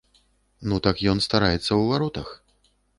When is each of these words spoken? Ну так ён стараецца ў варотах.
Ну 0.71 0.75
так 0.89 1.05
ён 1.13 1.23
стараецца 1.27 1.63
ў 1.63 1.83
варотах. 1.95 2.27